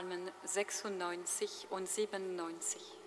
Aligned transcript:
Psalmen 0.00 0.30
96 0.44 1.66
und 1.68 1.86
97. 1.86 2.99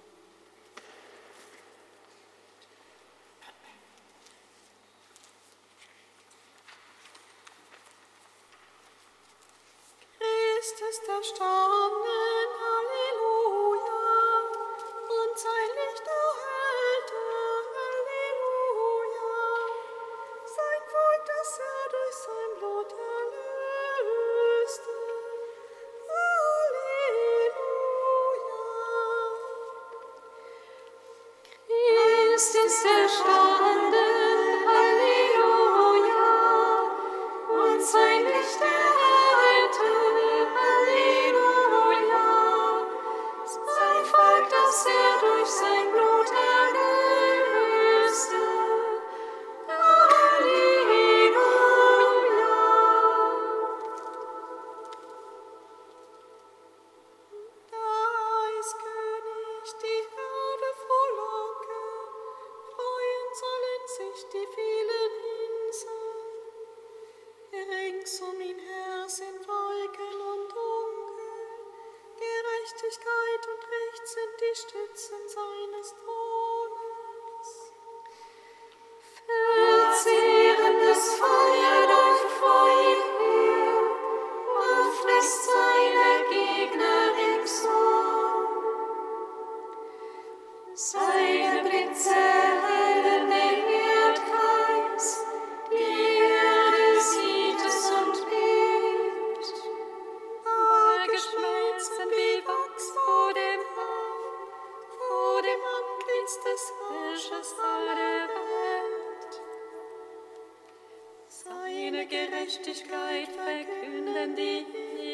Seine 111.28 112.08
Gerechtigkeit 112.08 113.28
verkünden 113.28 114.36
die 114.38 114.66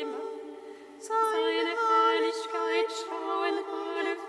immer, 0.02 0.22
seine 1.00 1.74
Heiligkeit 1.90 2.92
schauen 2.92 3.58
alle 3.66 4.29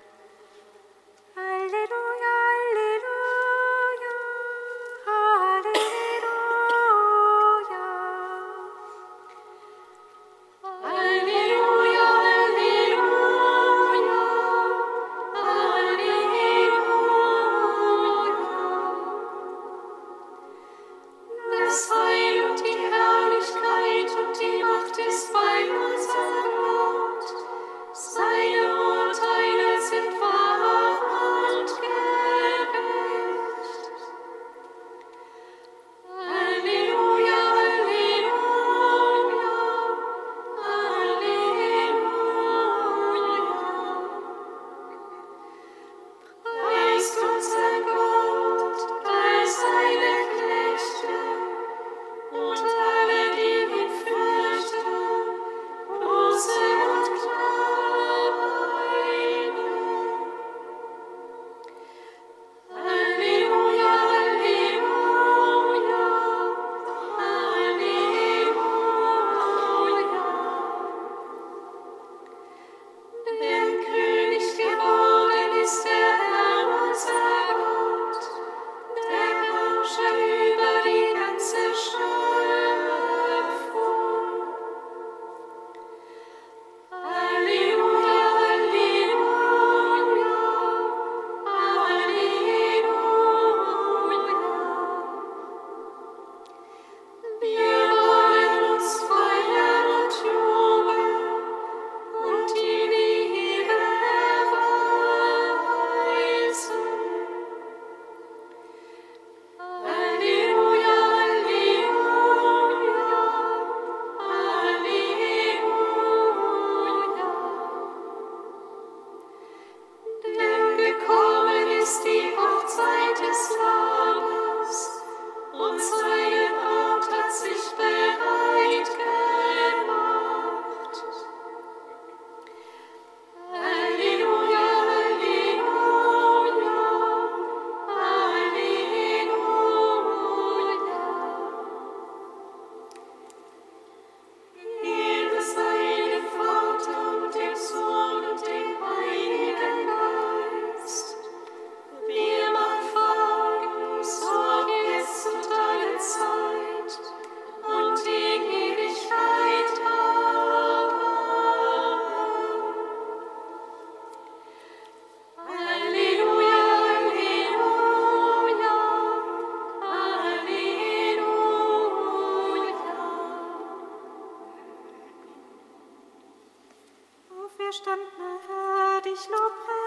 Ich 177.93 179.03
dich 179.03 179.27
lob, 179.27 179.80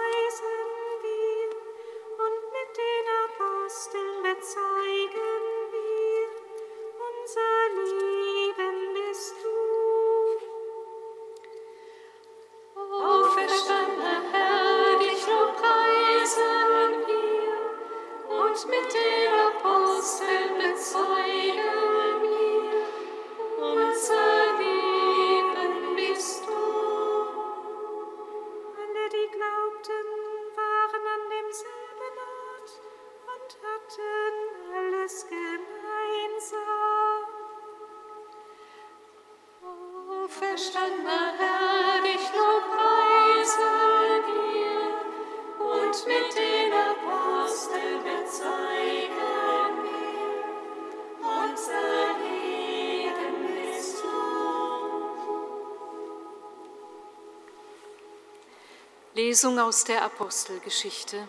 Lesung 59.35 59.59
aus 59.59 59.83
der 59.83 60.01
Apostelgeschichte. 60.01 61.27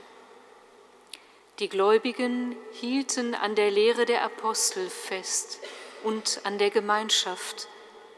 Die 1.58 1.68
Gläubigen 1.68 2.54
hielten 2.70 3.34
an 3.34 3.56
der 3.56 3.72
Lehre 3.72 4.04
der 4.04 4.22
Apostel 4.22 4.88
fest 4.88 5.58
und 6.04 6.40
an 6.44 6.56
der 6.56 6.70
Gemeinschaft, 6.70 7.66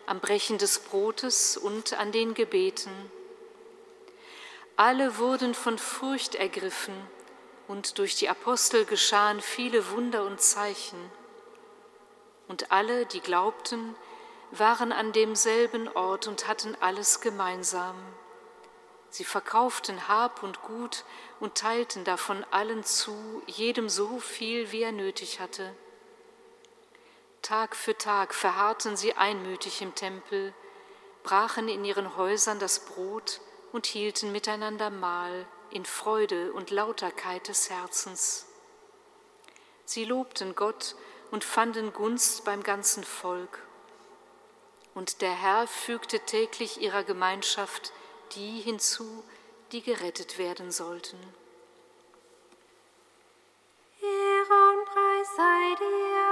am 0.04 0.20
Brechen 0.20 0.58
des 0.58 0.80
Brotes 0.80 1.56
und 1.56 1.94
an 1.94 2.12
den 2.12 2.34
Gebeten. 2.34 2.90
Alle 4.76 5.16
wurden 5.16 5.54
von 5.54 5.78
Furcht 5.78 6.34
ergriffen 6.34 6.94
und 7.66 7.96
durch 7.96 8.14
die 8.14 8.28
Apostel 8.28 8.84
geschahen 8.84 9.40
viele 9.40 9.90
Wunder 9.92 10.26
und 10.26 10.38
Zeichen. 10.38 10.98
Und 12.46 12.72
alle, 12.72 13.06
die 13.06 13.20
glaubten, 13.20 13.96
waren 14.50 14.92
an 14.92 15.14
demselben 15.14 15.88
Ort 15.88 16.26
und 16.26 16.46
hatten 16.46 16.76
alles 16.78 17.22
gemeinsam. 17.22 17.96
Sie 19.10 19.24
verkauften 19.24 20.08
Hab 20.08 20.42
und 20.42 20.62
Gut 20.62 21.04
und 21.40 21.54
teilten 21.54 22.04
davon 22.04 22.44
allen 22.50 22.84
zu, 22.84 23.42
jedem 23.46 23.88
so 23.88 24.18
viel, 24.20 24.70
wie 24.70 24.82
er 24.82 24.92
nötig 24.92 25.40
hatte. 25.40 25.74
Tag 27.42 27.74
für 27.74 27.96
Tag 27.96 28.34
verharrten 28.34 28.96
sie 28.96 29.14
einmütig 29.14 29.80
im 29.80 29.94
Tempel, 29.94 30.52
brachen 31.22 31.68
in 31.68 31.84
ihren 31.84 32.16
Häusern 32.16 32.58
das 32.58 32.84
Brot 32.84 33.40
und 33.72 33.86
hielten 33.86 34.32
miteinander 34.32 34.90
Mahl 34.90 35.46
in 35.70 35.84
Freude 35.84 36.52
und 36.52 36.70
Lauterkeit 36.70 37.48
des 37.48 37.70
Herzens. 37.70 38.46
Sie 39.84 40.04
lobten 40.04 40.54
Gott 40.54 40.96
und 41.30 41.44
fanden 41.44 41.92
Gunst 41.92 42.44
beim 42.44 42.62
ganzen 42.62 43.04
Volk. 43.04 43.62
Und 44.94 45.22
der 45.22 45.32
Herr 45.32 45.66
fügte 45.66 46.20
täglich 46.20 46.80
ihrer 46.80 47.04
Gemeinschaft 47.04 47.92
die 48.34 48.60
hinzu, 48.60 49.24
die 49.72 49.82
gerettet 49.82 50.38
werden 50.38 50.70
sollten. 50.70 51.18
Ehre 54.00 54.78
und 54.78 54.84
Preis 54.86 55.28
sei 55.36 55.74
dir. 55.78 56.28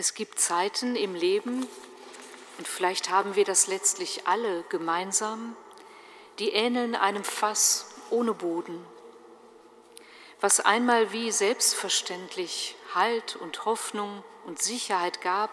Es 0.00 0.14
gibt 0.14 0.40
Zeiten 0.40 0.96
im 0.96 1.14
Leben, 1.14 1.68
und 2.56 2.66
vielleicht 2.66 3.10
haben 3.10 3.36
wir 3.36 3.44
das 3.44 3.66
letztlich 3.66 4.26
alle 4.26 4.62
gemeinsam, 4.70 5.54
die 6.38 6.52
ähneln 6.52 6.96
einem 6.96 7.22
Fass 7.22 7.84
ohne 8.08 8.32
Boden. 8.32 8.82
Was 10.40 10.58
einmal 10.58 11.12
wie 11.12 11.30
selbstverständlich 11.30 12.76
Halt 12.94 13.36
und 13.36 13.66
Hoffnung 13.66 14.24
und 14.46 14.62
Sicherheit 14.62 15.20
gab, 15.20 15.50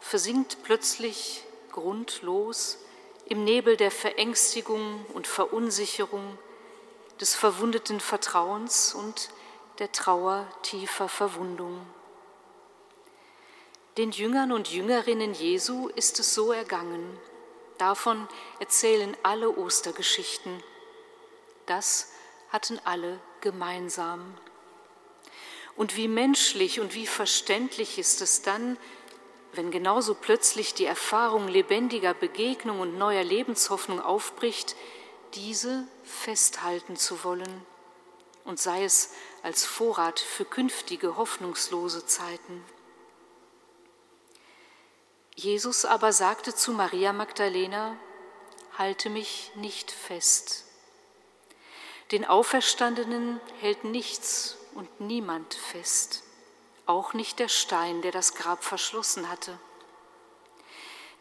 versinkt 0.00 0.58
plötzlich 0.62 1.42
grundlos 1.72 2.76
im 3.24 3.42
Nebel 3.42 3.78
der 3.78 3.90
Verängstigung 3.90 5.06
und 5.14 5.26
Verunsicherung, 5.26 6.36
des 7.22 7.34
verwundeten 7.34 8.00
Vertrauens 8.00 8.92
und 8.92 9.30
der 9.78 9.92
Trauer 9.92 10.46
tiefer 10.60 11.08
Verwundung. 11.08 11.80
Den 13.96 14.10
Jüngern 14.10 14.52
und 14.52 14.68
Jüngerinnen 14.68 15.32
Jesu 15.32 15.88
ist 15.88 16.18
es 16.18 16.34
so 16.34 16.52
ergangen. 16.52 17.18
Davon 17.78 18.28
erzählen 18.60 19.16
alle 19.22 19.56
Ostergeschichten. 19.56 20.62
Das 21.64 22.12
hatten 22.50 22.78
alle 22.84 23.18
gemeinsam. 23.40 24.34
Und 25.76 25.96
wie 25.96 26.08
menschlich 26.08 26.78
und 26.78 26.94
wie 26.94 27.06
verständlich 27.06 27.98
ist 27.98 28.20
es 28.20 28.42
dann, 28.42 28.76
wenn 29.54 29.70
genauso 29.70 30.14
plötzlich 30.14 30.74
die 30.74 30.84
Erfahrung 30.84 31.48
lebendiger 31.48 32.12
Begegnung 32.12 32.80
und 32.80 32.98
neuer 32.98 33.24
Lebenshoffnung 33.24 34.02
aufbricht, 34.02 34.76
diese 35.32 35.88
festhalten 36.04 36.96
zu 36.96 37.24
wollen 37.24 37.64
und 38.44 38.60
sei 38.60 38.84
es 38.84 39.14
als 39.42 39.64
Vorrat 39.64 40.20
für 40.20 40.44
künftige 40.44 41.16
hoffnungslose 41.16 42.04
Zeiten. 42.04 42.62
Jesus 45.38 45.84
aber 45.84 46.14
sagte 46.14 46.54
zu 46.54 46.72
Maria 46.72 47.12
Magdalena, 47.12 47.94
halte 48.78 49.10
mich 49.10 49.52
nicht 49.54 49.90
fest. 49.90 50.64
Den 52.10 52.24
Auferstandenen 52.24 53.38
hält 53.60 53.84
nichts 53.84 54.56
und 54.74 54.98
niemand 54.98 55.52
fest, 55.52 56.22
auch 56.86 57.12
nicht 57.12 57.38
der 57.38 57.48
Stein, 57.48 58.00
der 58.00 58.12
das 58.12 58.34
Grab 58.34 58.64
verschlossen 58.64 59.28
hatte. 59.28 59.58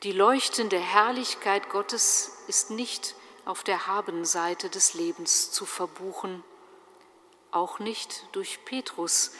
Die 0.03 0.13
leuchtende 0.13 0.79
Herrlichkeit 0.79 1.69
Gottes 1.69 2.31
ist 2.47 2.71
nicht 2.71 3.15
auf 3.43 3.63
der 3.63 3.85
Habenseite 3.85 4.69
des 4.69 4.93
Lebens 4.93 5.51
zu 5.51 5.65
verbuchen, 5.65 6.41
auch 7.51 7.79
nicht 7.79 8.27
durch 8.31 8.63
Petrus, 8.63 9.33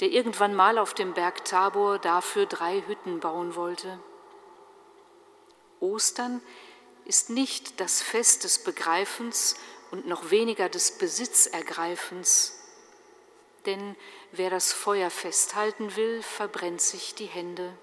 der 0.00 0.08
irgendwann 0.08 0.54
mal 0.54 0.78
auf 0.78 0.94
dem 0.94 1.14
Berg 1.14 1.44
Tabor 1.44 2.00
dafür 2.00 2.46
drei 2.46 2.82
Hütten 2.88 3.20
bauen 3.20 3.54
wollte. 3.54 4.00
Ostern 5.80 6.42
ist 7.04 7.30
nicht 7.30 7.80
das 7.80 8.02
Fest 8.02 8.44
des 8.44 8.58
Begreifens 8.58 9.56
und 9.90 10.06
noch 10.06 10.30
weniger 10.30 10.68
des 10.68 10.92
Besitzergreifens, 10.92 12.58
denn 13.64 13.96
wer 14.32 14.50
das 14.50 14.72
Feuer 14.72 15.10
festhalten 15.10 15.96
will, 15.96 16.22
verbrennt 16.22 16.80
sich 16.80 17.14
die 17.14 17.26
Hände. 17.26 17.76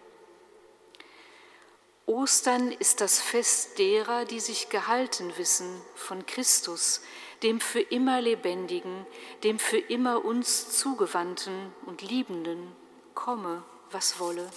Ostern 2.06 2.72
ist 2.72 3.00
das 3.00 3.22
Fest 3.22 3.80
derer, 3.80 4.26
die 4.26 4.42
sich 4.42 4.70
gehalten 4.70 5.34
wissen 5.38 5.82
von 5.96 6.26
Christus, 6.26 7.02
dem 7.44 7.62
für 7.62 7.80
immer 7.80 8.20
Lebendigen, 8.20 9.06
dem 9.44 9.58
für 9.58 9.78
immer 9.78 10.26
uns 10.26 10.78
zugewandten 10.78 11.74
und 11.86 12.02
Liebenden, 12.02 12.76
komme, 13.14 13.64
was 13.90 14.20
wolle. 14.20 14.50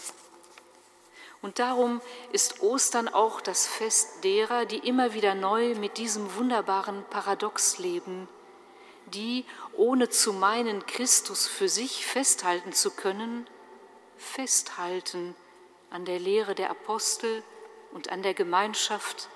Und 1.47 1.61
darum 1.61 2.01
ist 2.33 2.61
Ostern 2.61 3.07
auch 3.07 3.41
das 3.41 3.69
Fest 3.69 4.25
derer, 4.25 4.65
die 4.65 4.79
immer 4.79 5.15
wieder 5.15 5.37
neu 5.37 5.77
mit 5.77 5.97
diesem 5.97 6.35
wunderbaren 6.35 7.05
Paradox 7.09 7.79
leben, 7.79 8.29
die, 9.15 9.45
ohne 9.77 10.09
zu 10.09 10.33
meinen, 10.33 10.87
Christus 10.87 11.47
für 11.47 11.69
sich 11.69 12.05
festhalten 12.05 12.73
zu 12.73 12.91
können, 12.91 13.47
festhalten 14.17 15.37
an 15.89 16.05
der 16.05 16.19
Lehre 16.19 16.57
der 16.57 16.69
Apostel 16.69 17.45
und 17.93 18.11
an 18.11 18.25
der 18.25 18.35
Gemeinschaft, 18.35 19.29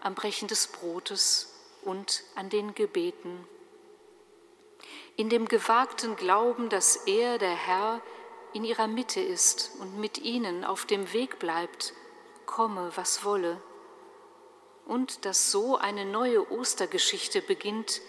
am 0.00 0.14
Brechen 0.14 0.48
des 0.48 0.66
Brotes 0.66 1.52
und 1.82 2.22
an 2.36 2.48
den 2.48 2.74
Gebeten. 2.74 3.46
In 5.14 5.28
dem 5.28 5.46
gewagten 5.46 6.16
Glauben, 6.16 6.70
dass 6.70 6.96
er, 6.96 7.36
der 7.36 7.54
Herr, 7.54 8.00
in 8.52 8.64
ihrer 8.64 8.86
Mitte 8.86 9.20
ist 9.20 9.72
und 9.78 9.98
mit 9.98 10.18
ihnen 10.18 10.64
auf 10.64 10.84
dem 10.84 11.12
Weg 11.12 11.38
bleibt, 11.38 11.92
komme, 12.46 12.90
was 12.96 13.24
wolle. 13.24 13.60
Und 14.86 15.24
dass 15.24 15.50
so 15.50 15.76
eine 15.76 16.04
neue 16.04 16.50
Ostergeschichte 16.50 17.42
beginnt, 17.42 18.00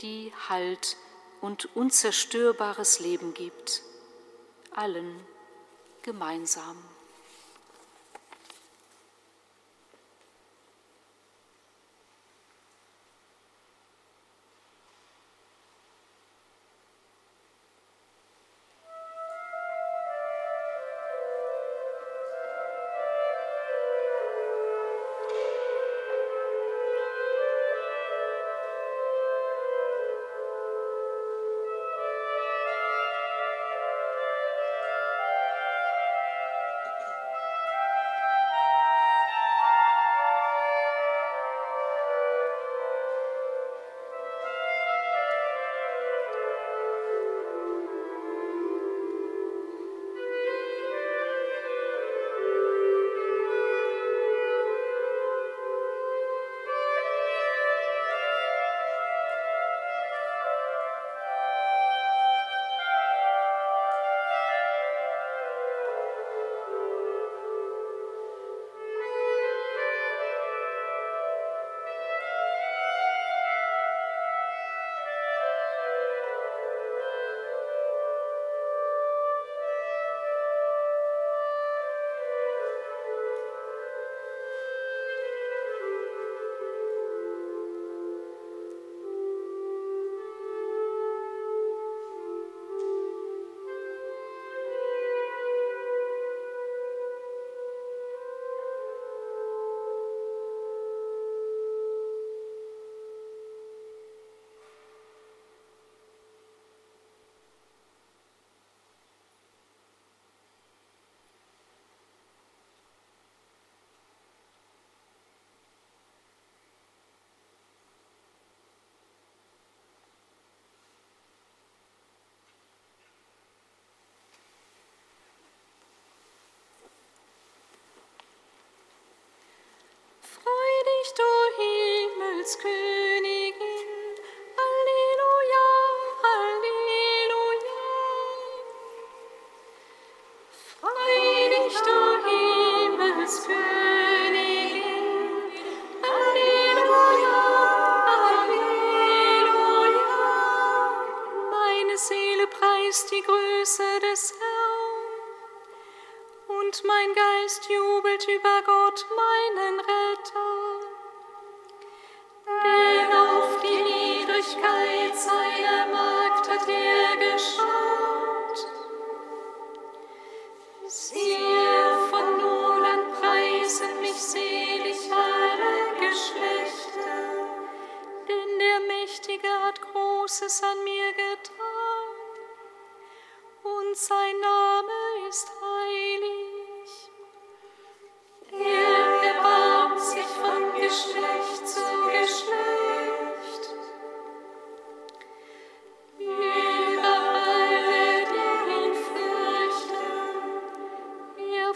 die 0.00 0.32
Halt 0.48 0.96
und 1.40 1.74
unzerstörbares 1.76 3.00
Leben 3.00 3.32
gibt, 3.34 3.82
allen 4.72 5.20
gemeinsam. 6.02 6.76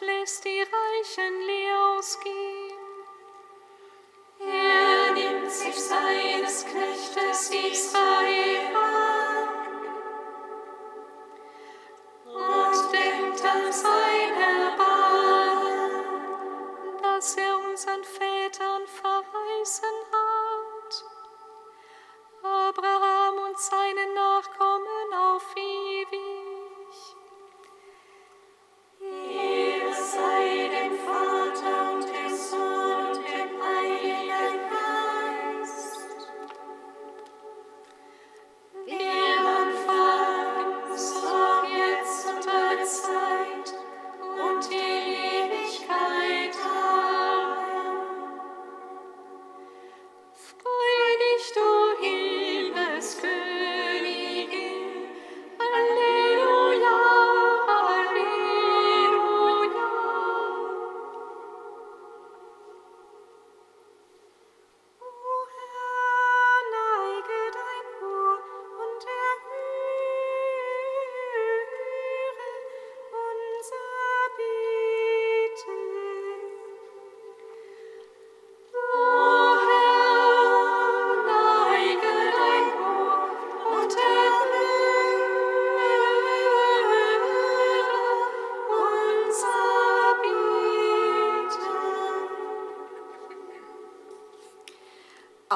lässt 0.00 0.44
die 0.44 0.60
Reichen 0.60 1.40
leer 1.46 1.96
ausgehen. 1.96 2.74
Er 4.40 5.12
nimmt 5.14 5.50
sich 5.50 5.74
seines 5.74 6.64
Knechtes 6.64 7.50
Israel 7.50 8.83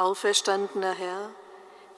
Auferstandener 0.09 0.95
Herr, 0.95 1.31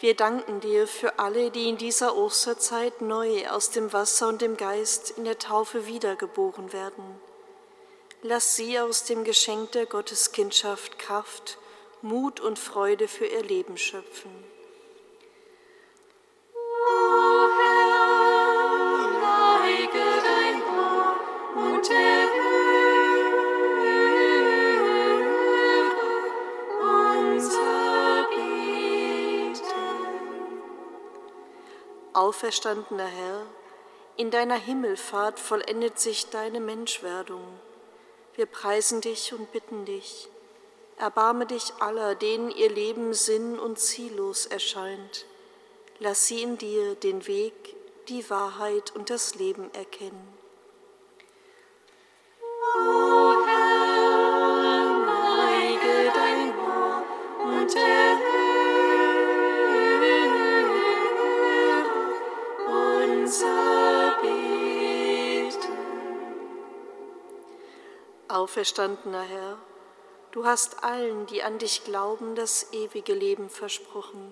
wir 0.01 0.17
danken 0.17 0.59
dir 0.59 0.89
für 0.89 1.21
alle, 1.21 1.53
die 1.53 1.69
in 1.69 1.77
dieser 1.77 2.17
Osterzeit 2.17 3.03
neu 3.03 3.49
aus 3.49 3.71
dem 3.71 3.93
Wasser 3.93 4.27
und 4.27 4.43
dem 4.43 4.57
Geist 4.57 5.11
in 5.11 5.25
der 5.25 5.39
Taufe 5.39 5.87
wiedergeboren 5.87 6.73
werden. 6.73 7.05
Lass 8.23 8.57
sie 8.57 8.81
aus 8.81 9.05
dem 9.05 9.23
Geschenk 9.23 9.71
der 9.71 9.87
Gotteskindschaft 9.87 10.99
Kraft, 10.99 11.59
Mut 12.03 12.41
und 12.41 12.59
Freude 12.59 13.07
für 13.07 13.27
ihr 13.27 13.45
Leben 13.45 13.79
schöpfen. 13.79 14.50
Auferstandener 32.31 33.09
Herr, 33.09 33.43
in 34.17 34.31
deiner 34.31 34.55
Himmelfahrt 34.55 35.41
vollendet 35.41 35.99
sich 35.99 36.31
deine 36.31 36.61
Menschwerdung. 36.61 37.43
Wir 38.37 38.47
preisen 38.47 39.01
dich 39.01 39.33
und 39.33 39.51
bitten 39.51 39.85
dich. 39.85 40.29
Erbarme 40.97 41.47
dich 41.47 41.73
aller, 41.81 42.15
denen 42.15 42.53
ihr 42.53 42.71
Leben 42.71 43.15
sinn- 43.15 43.59
und 43.59 43.81
ziellos 43.81 44.47
erscheint. 44.47 45.27
Lass 45.99 46.29
sie 46.29 46.41
in 46.41 46.57
dir 46.57 46.95
den 46.95 47.27
Weg, 47.27 47.75
die 48.09 48.31
Wahrheit 48.31 48.95
und 48.95 49.11
das 49.11 49.35
Leben 49.35 49.69
erkennen. 49.75 50.29
Auferstandener 68.31 69.23
Herr, 69.23 69.59
du 70.31 70.45
hast 70.45 70.85
allen, 70.85 71.27
die 71.27 71.43
an 71.43 71.59
dich 71.59 71.85
glauben, 71.85 72.37
das 72.37 72.73
ewige 72.73 73.13
Leben 73.13 73.51
versprochen. 73.51 74.31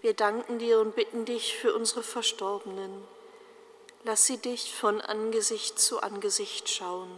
Wir 0.00 0.14
danken 0.14 0.58
dir 0.58 0.80
und 0.80 0.94
bitten 0.94 1.26
dich 1.26 1.56
für 1.56 1.74
unsere 1.74 2.02
Verstorbenen. 2.02 3.04
Lass 4.04 4.24
sie 4.24 4.38
dich 4.38 4.74
von 4.74 5.02
Angesicht 5.02 5.78
zu 5.78 6.02
Angesicht 6.02 6.70
schauen. 6.70 7.10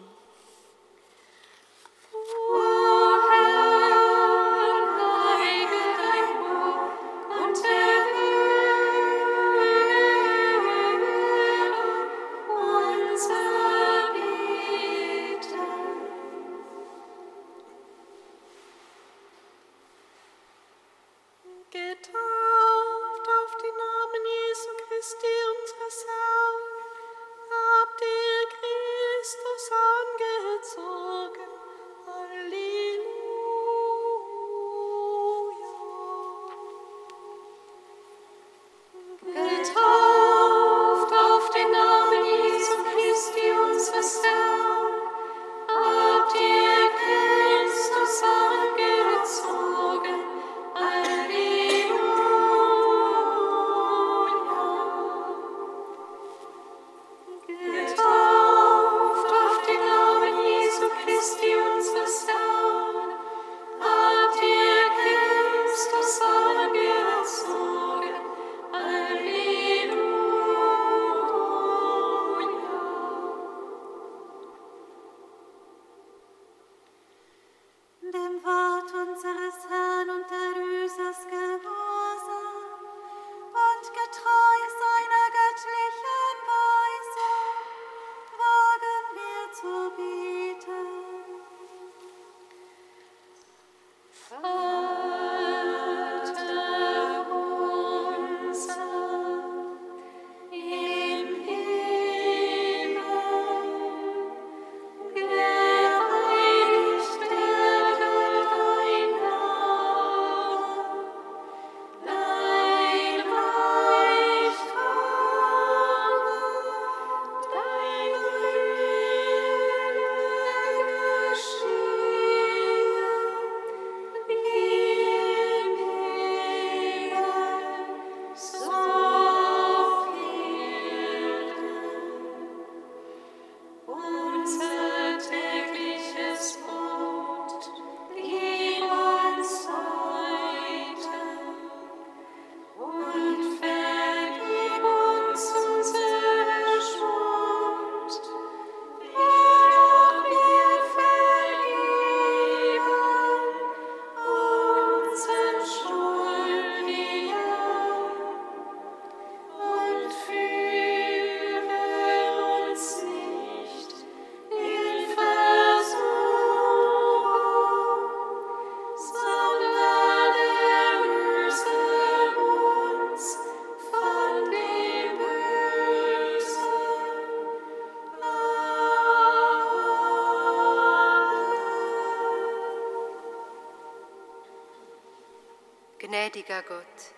Gnädiger 186.42 186.62
Gott, 186.62 187.14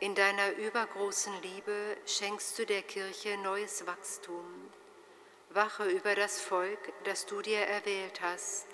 in 0.00 0.14
deiner 0.14 0.52
übergroßen 0.52 1.32
Liebe 1.40 1.96
schenkst 2.04 2.58
du 2.58 2.66
der 2.66 2.82
Kirche 2.82 3.38
neues 3.38 3.86
Wachstum. 3.86 4.70
Wache 5.48 5.84
über 5.84 6.14
das 6.14 6.42
Volk, 6.42 6.92
das 7.04 7.24
du 7.24 7.40
dir 7.40 7.60
erwählt 7.60 8.20
hast. 8.20 8.66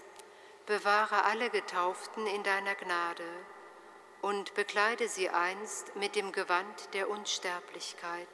Bewahre 0.66 1.24
alle 1.24 1.50
Getauften 1.50 2.26
in 2.26 2.42
deiner 2.42 2.74
Gnade 2.74 3.28
und 4.22 4.55
bekleide 4.55 5.09
sie 5.09 5.28
einst 5.28 5.94
mit 5.94 6.16
dem 6.16 6.32
Gewand 6.32 6.94
der 6.94 7.09
Unsterblichkeit. 7.09 8.28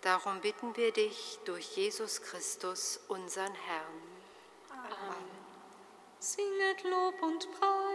Darum 0.00 0.40
bitten 0.40 0.76
wir 0.76 0.92
dich 0.92 1.38
durch 1.44 1.76
Jesus 1.76 2.20
Christus, 2.22 2.98
unseren 3.06 3.54
Herrn. 3.54 4.02
Amen. 4.70 5.30
Singet 6.18 6.82
Lob 6.82 7.22
und 7.22 7.48
Preis. 7.60 7.89